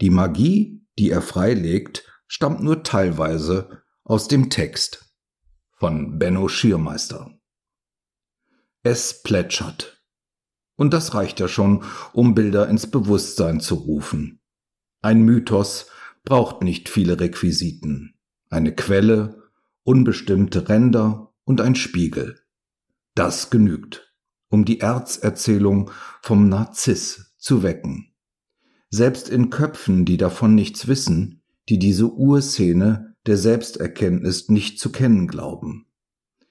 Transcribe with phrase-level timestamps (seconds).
[0.00, 5.09] Die Magie, die er freilegt, stammt nur teilweise aus dem Text
[5.80, 7.40] von Benno Schiermeister.
[8.82, 10.04] Es plätschert.
[10.76, 14.40] Und das reicht ja schon, um Bilder ins Bewusstsein zu rufen.
[15.00, 15.86] Ein Mythos
[16.22, 18.14] braucht nicht viele Requisiten.
[18.50, 19.50] Eine Quelle,
[19.82, 22.38] unbestimmte Ränder und ein Spiegel.
[23.14, 24.14] Das genügt,
[24.50, 28.14] um die Erzerzählung vom Narziss zu wecken.
[28.90, 35.28] Selbst in Köpfen, die davon nichts wissen, die diese Urszene der Selbsterkenntnis nicht zu kennen
[35.28, 35.86] glauben.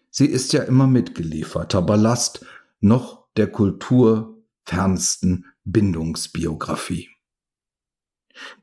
[0.09, 2.45] Sie ist ja immer mitgelieferter Ballast
[2.80, 7.09] noch der Kultur fernsten Bindungsbiografie.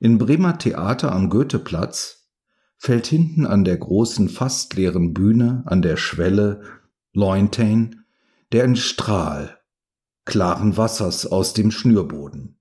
[0.01, 2.29] In Bremer Theater am Goetheplatz
[2.79, 6.63] fällt hinten an der großen fast leeren Bühne an der Schwelle
[7.13, 8.05] Lointain
[8.53, 9.59] der ein Strahl
[10.27, 12.56] klaren Wassers aus dem Schnürboden.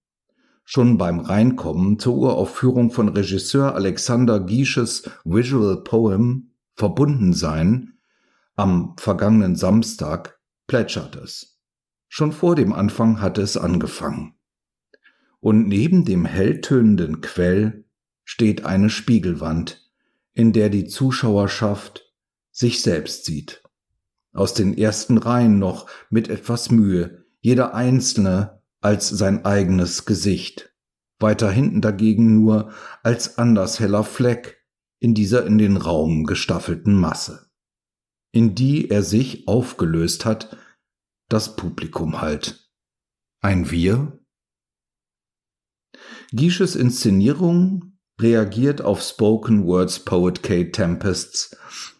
[0.67, 7.94] Schon beim Reinkommen zur Uraufführung von Regisseur Alexander Giesches Visual Poem Verbundensein
[8.55, 11.59] am vergangenen Samstag plätschert es.
[12.07, 14.35] Schon vor dem Anfang hatte es angefangen.
[15.39, 17.85] Und neben dem helltönenden Quell
[18.23, 19.88] steht eine Spiegelwand,
[20.33, 22.11] in der die Zuschauerschaft
[22.52, 23.61] sich selbst sieht.
[24.33, 30.72] Aus den ersten Reihen noch mit etwas Mühe, jeder einzelne als sein eigenes Gesicht,
[31.19, 34.64] weiter hinten dagegen nur als anders heller Fleck
[35.00, 37.50] in dieser in den Raum gestaffelten Masse,
[38.31, 40.56] in die er sich aufgelöst hat,
[41.29, 42.69] das Publikum halt.
[43.41, 44.19] Ein Wir?
[46.31, 51.57] Giesches Inszenierung reagiert auf Spoken Words Poet Kate Tempests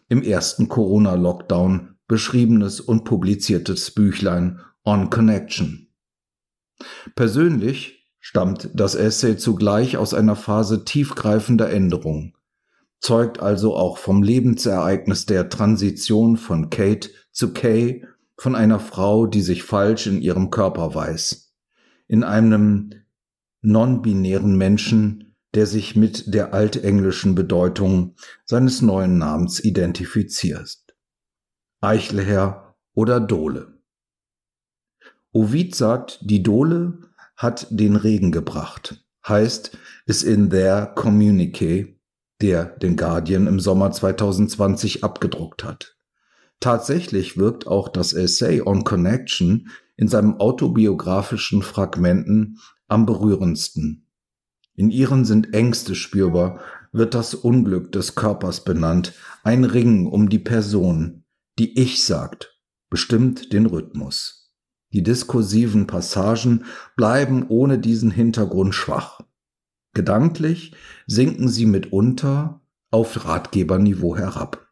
[0.08, 5.85] im ersten Corona-Lockdown beschriebenes und publiziertes Büchlein On Connection
[7.14, 12.36] Persönlich stammt das Essay zugleich aus einer Phase tiefgreifender Änderung,
[13.00, 18.04] zeugt also auch vom Lebensereignis der Transition von Kate zu Kay,
[18.36, 21.54] von einer Frau, die sich falsch in ihrem Körper weiß,
[22.08, 22.90] in einem
[23.62, 30.78] non-binären Menschen, der sich mit der altenglischen Bedeutung seines neuen Namens identifiziert.
[31.80, 33.75] Eichelherr oder Dole.
[35.36, 36.96] Ovid sagt, die Dole
[37.36, 39.04] hat den Regen gebracht.
[39.28, 39.76] Heißt,
[40.06, 42.00] ist in their Communique,
[42.40, 45.98] der den Guardian im Sommer 2020 abgedruckt hat.
[46.58, 52.58] Tatsächlich wirkt auch das Essay on Connection in seinem autobiografischen Fragmenten
[52.88, 54.06] am berührendsten.
[54.74, 56.60] In ihren sind Ängste spürbar,
[56.92, 59.12] wird das Unglück des Körpers benannt,
[59.44, 61.24] ein Ring um die Person,
[61.58, 62.58] die Ich sagt,
[62.88, 64.45] bestimmt den Rhythmus.
[64.92, 66.64] Die diskursiven Passagen
[66.96, 69.20] bleiben ohne diesen Hintergrund schwach.
[69.94, 70.74] Gedanklich
[71.06, 72.60] sinken sie mitunter
[72.90, 74.68] auf Ratgeberniveau herab.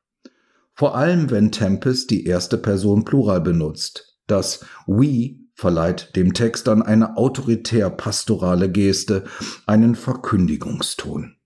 [0.75, 4.19] Vor allem, wenn Tempest die erste Person Plural benutzt.
[4.26, 9.25] Das We verleiht dem Text dann eine autoritär-pastorale Geste,
[9.66, 11.36] einen Verkündigungston.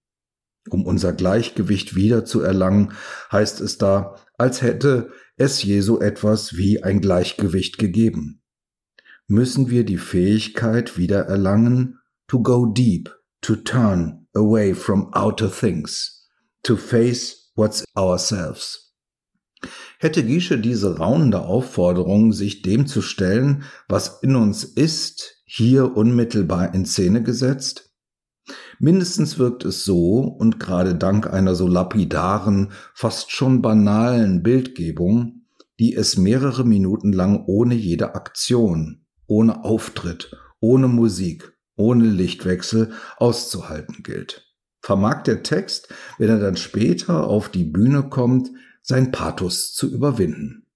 [0.71, 2.93] Um unser Gleichgewicht wiederzuerlangen,
[3.33, 8.43] heißt es da, als hätte es Jesu etwas wie ein Gleichgewicht gegeben
[9.28, 16.28] müssen wir die Fähigkeit wiedererlangen, to go deep, to turn away from outer things,
[16.62, 18.94] to face what's ourselves.
[19.99, 26.75] Hätte Giesche diese raunende Aufforderung, sich dem zu stellen, was in uns ist, hier unmittelbar
[26.75, 27.91] in Szene gesetzt?
[28.78, 35.43] Mindestens wirkt es so, und gerade dank einer so lapidaren, fast schon banalen Bildgebung,
[35.81, 44.03] die es mehrere Minuten lang ohne jede Aktion, ohne Auftritt, ohne Musik, ohne Lichtwechsel auszuhalten
[44.03, 44.53] gilt.
[44.83, 48.51] Vermag der Text, wenn er dann später auf die Bühne kommt,
[48.83, 50.67] sein Pathos zu überwinden.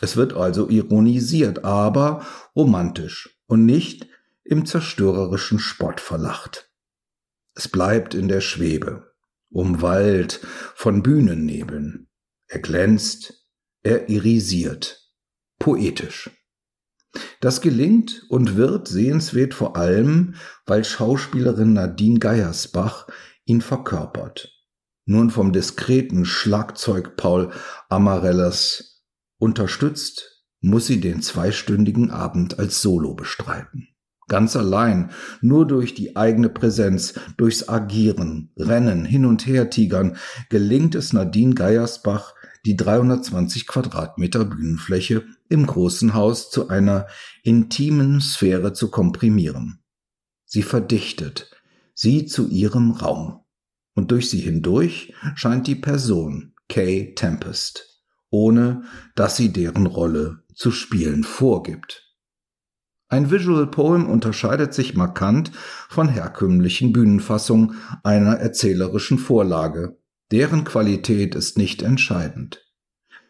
[0.00, 2.26] Es wird also ironisiert, aber
[2.56, 4.08] romantisch und nicht
[4.44, 6.70] im zerstörerischen Spott verlacht.
[7.54, 9.12] Es bleibt in der Schwebe,
[9.50, 10.40] umwallt
[10.74, 12.08] von Bühnennebeln.
[12.46, 13.46] Er glänzt,
[13.82, 15.12] er irisiert,
[15.58, 16.30] poetisch.
[17.40, 20.34] Das gelingt und wird sehenswert vor allem,
[20.66, 23.08] weil Schauspielerin Nadine Geiersbach
[23.46, 24.56] ihn verkörpert.
[25.06, 27.50] nun vom diskreten Schlagzeug Paul
[27.88, 29.02] Amarellas
[29.38, 33.88] unterstützt, muss sie den zweistündigen Abend als Solo bestreiten.
[34.28, 35.10] Ganz allein,
[35.40, 40.16] nur durch die eigene Präsenz, durchs Agieren, Rennen, hin und her tigern,
[40.50, 42.34] gelingt es Nadine Geiersbach,
[42.64, 47.06] die 320 Quadratmeter Bühnenfläche im großen Haus zu einer
[47.42, 49.82] intimen Sphäre zu komprimieren.
[50.44, 51.50] Sie verdichtet,
[51.94, 53.40] sie zu ihrem Raum.
[53.94, 58.84] Und durch sie hindurch scheint die Person Kay Tempest, ohne
[59.14, 62.10] dass sie deren Rolle zu spielen vorgibt.
[63.08, 65.50] Ein Visual Poem unterscheidet sich markant
[65.88, 69.99] von herkömmlichen Bühnenfassungen einer erzählerischen Vorlage.
[70.30, 72.66] Deren Qualität ist nicht entscheidend.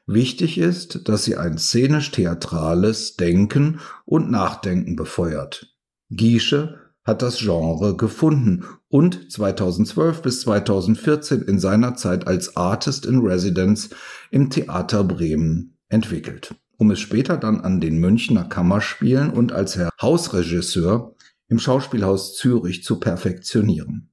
[0.07, 5.75] Wichtig ist, dass sie ein szenisch-theatrales Denken und Nachdenken befeuert.
[6.11, 13.21] Giesche hat das Genre gefunden und 2012 bis 2014 in seiner Zeit als Artist in
[13.21, 13.91] Residence
[14.31, 21.15] im Theater Bremen entwickelt um es später dann an den Münchner Kammerspielen und als Hausregisseur
[21.49, 24.10] im Schauspielhaus Zürich zu perfektionieren.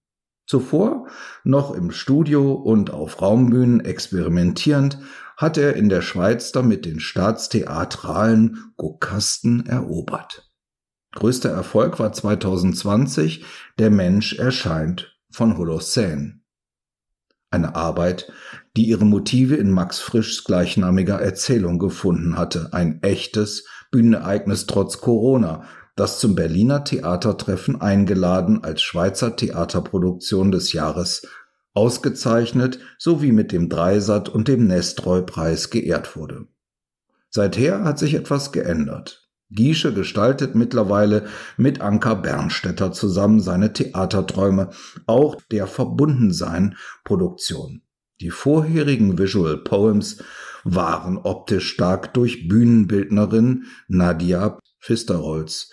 [0.48, 1.08] Zuvor,
[1.44, 4.98] noch im Studio und auf Raumbühnen experimentierend,
[5.36, 10.50] hat er in der Schweiz damit den staatstheatralen Guckkasten erobert.
[11.14, 13.46] Größter Erfolg war 2020
[13.78, 16.40] Der Mensch erscheint von Holocene.
[17.50, 18.32] Eine Arbeit,
[18.76, 22.70] die ihre Motive in Max Frischs gleichnamiger Erzählung gefunden hatte.
[22.72, 25.66] Ein echtes Bühnenereignis trotz Corona,
[25.98, 31.28] das zum Berliner Theatertreffen eingeladen als Schweizer Theaterproduktion des Jahres
[31.74, 36.48] ausgezeichnet sowie mit dem Dreisat und dem Nestroy-Preis geehrt wurde.
[37.30, 39.28] Seither hat sich etwas geändert.
[39.50, 44.72] Giesche gestaltet mittlerweile mit Anker Bernstetter zusammen seine Theaterträume,
[45.06, 47.82] auch der Verbundensein-Produktion.
[48.20, 50.24] Die vorherigen Visual Poems
[50.64, 55.72] waren optisch stark durch Bühnenbildnerin Nadia Pfisterholz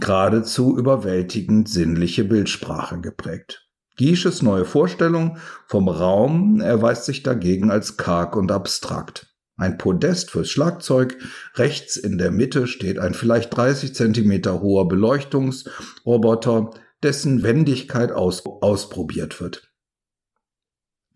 [0.00, 3.68] geradezu überwältigend sinnliche Bildsprache geprägt.
[3.96, 9.28] Giesches neue Vorstellung vom Raum erweist sich dagegen als karg und abstrakt.
[9.56, 11.18] Ein Podest fürs Schlagzeug,
[11.54, 16.70] rechts in der Mitte steht ein vielleicht 30 Zentimeter hoher Beleuchtungsroboter,
[17.02, 19.70] dessen Wendigkeit aus ausprobiert wird.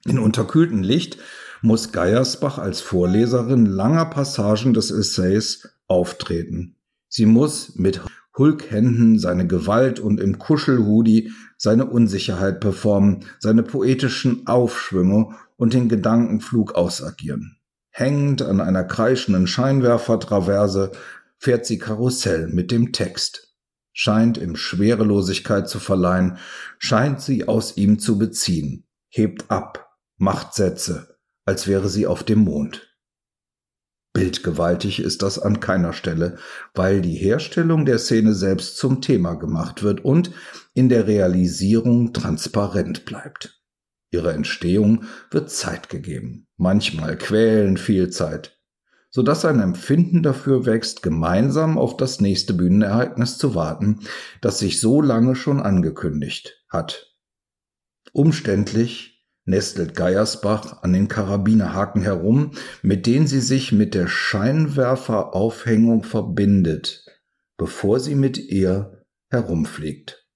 [0.04, 1.18] In unterkühltem Licht
[1.62, 6.75] muss Geiersbach als Vorleserin langer Passagen des Essays auftreten.
[7.08, 8.00] Sie muss mit
[8.36, 16.74] Hulkhänden seine Gewalt und im Kuschelhudi seine Unsicherheit performen, seine poetischen Aufschwünge und den Gedankenflug
[16.74, 17.58] ausagieren.
[17.90, 20.92] Hängend an einer kreischenden Scheinwerfertraverse
[21.38, 23.54] fährt sie Karussell mit dem Text.
[23.92, 26.36] Scheint ihm Schwerelosigkeit zu verleihen,
[26.78, 31.16] scheint sie aus ihm zu beziehen, hebt ab, macht Sätze,
[31.46, 32.94] als wäre sie auf dem Mond.
[34.16, 36.38] Bildgewaltig ist das an keiner Stelle,
[36.74, 40.30] weil die Herstellung der Szene selbst zum Thema gemacht wird und
[40.72, 43.60] in der Realisierung transparent bleibt.
[44.10, 48.58] Ihre Entstehung wird Zeit gegeben, manchmal quälend viel Zeit,
[49.10, 54.00] so dass ein Empfinden dafür wächst, gemeinsam auf das nächste Bühnenereignis zu warten,
[54.40, 57.14] das sich so lange schon angekündigt hat.
[58.14, 59.15] Umständlich
[59.46, 67.06] nestelt Geiersbach an den Karabinerhaken herum, mit denen sie sich mit der Scheinwerferaufhängung verbindet,
[67.56, 70.26] bevor sie mit ihr herumfliegt.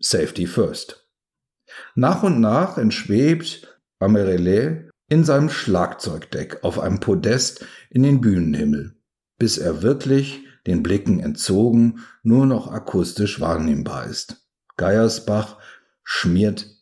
[0.00, 1.08] Safety first.
[1.94, 8.96] Nach und nach entschwebt Amarele in seinem Schlagzeugdeck auf einem Podest in den Bühnenhimmel,
[9.38, 14.46] bis er wirklich den Blicken entzogen nur noch akustisch wahrnehmbar ist.
[14.76, 15.58] Geiersbach
[16.02, 16.73] schmiert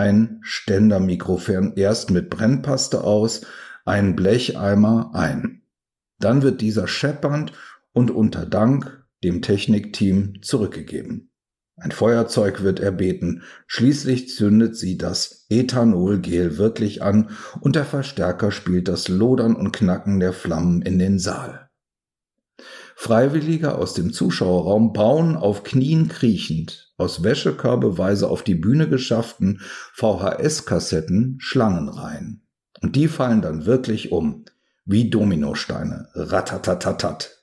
[0.00, 3.42] ein Ständermikrofon erst mit Brennpaste aus,
[3.84, 5.60] einen Blecheimer ein.
[6.18, 7.52] Dann wird dieser scheppernd
[7.92, 11.30] und unter Dank dem Technikteam zurückgegeben.
[11.76, 17.30] Ein Feuerzeug wird erbeten, schließlich zündet sie das Ethanolgel wirklich an
[17.60, 21.69] und der Verstärker spielt das Lodern und Knacken der Flammen in den Saal.
[23.02, 29.62] Freiwillige aus dem Zuschauerraum bauen auf Knien kriechend aus Wäschekörbeweise auf die Bühne geschafften
[29.94, 32.42] VHS-Kassetten Schlangen rein.
[32.82, 34.44] Und die fallen dann wirklich um,
[34.84, 37.42] wie Dominosteine, ratatatatat.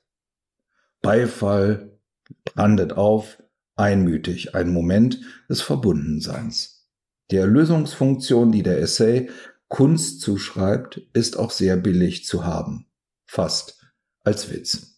[1.02, 1.98] Beifall
[2.46, 3.42] brandet auf,
[3.76, 6.88] einmütig, ein Moment des Verbundenseins.
[7.32, 9.32] Die Erlösungsfunktion, die der Essay
[9.70, 12.86] Kunst zuschreibt, ist auch sehr billig zu haben.
[13.26, 13.82] Fast
[14.24, 14.97] als Witz.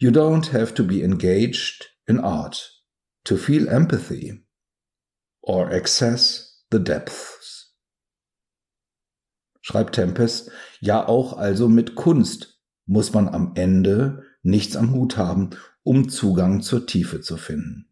[0.00, 2.70] You don't have to be engaged in art
[3.24, 4.44] to feel empathy
[5.42, 7.40] or access the depths.
[9.60, 15.50] schreibt Tempest, ja auch also mit Kunst muss man am Ende nichts am Hut haben,
[15.82, 17.86] um Zugang zur Tiefe zu finden.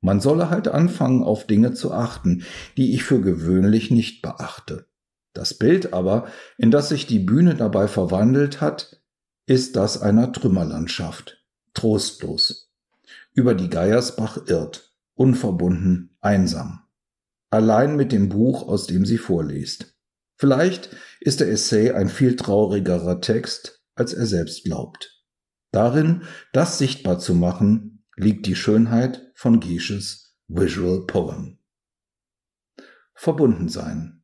[0.00, 2.44] Man solle halt anfangen, auf Dinge zu achten,
[2.76, 4.86] die ich für gewöhnlich nicht beachte.
[5.34, 6.26] Das Bild aber,
[6.56, 9.02] in das sich die Bühne dabei verwandelt hat,
[9.46, 11.39] ist das einer Trümmerlandschaft,
[11.74, 12.70] trostlos.
[13.32, 16.82] Über die Geiersbach irrt, unverbunden, einsam.
[17.50, 19.96] Allein mit dem Buch, aus dem sie vorliest.
[20.36, 25.22] Vielleicht ist der Essay ein viel traurigerer Text, als er selbst glaubt.
[25.72, 26.22] Darin,
[26.52, 31.58] das sichtbar zu machen, liegt die Schönheit von Giesches Visual Poem.
[33.14, 34.19] Verbunden sein.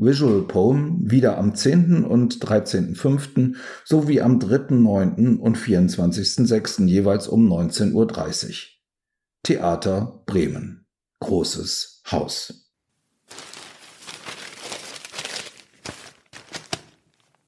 [0.00, 2.04] Visual Poem wieder am 10.
[2.04, 3.54] und 13.05.
[3.84, 5.36] sowie am 3.9.
[5.36, 6.86] und 24.06.
[6.86, 8.54] jeweils um 19.30 Uhr.
[9.42, 10.86] Theater Bremen.
[11.20, 12.69] Großes Haus.